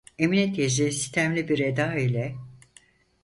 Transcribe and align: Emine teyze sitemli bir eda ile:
Emine 0.19 0.53
teyze 0.53 0.91
sitemli 0.91 1.49
bir 1.49 1.59
eda 1.59 1.95
ile: 1.95 2.35